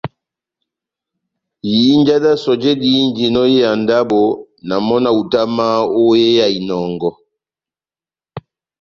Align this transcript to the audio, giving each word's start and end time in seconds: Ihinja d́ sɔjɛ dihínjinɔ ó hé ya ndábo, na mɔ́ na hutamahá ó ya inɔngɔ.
Ihinja 1.71 2.15
d́ 2.23 2.33
sɔjɛ 2.43 2.71
dihínjinɔ 2.81 3.41
ó 3.45 3.49
hé 3.49 3.55
ya 3.63 3.71
ndábo, 3.81 4.21
na 4.67 4.75
mɔ́ 4.87 4.97
na 5.03 5.09
hutamahá 5.17 5.79
ó 5.99 6.03
ya 6.37 6.45
inɔngɔ. 6.57 7.09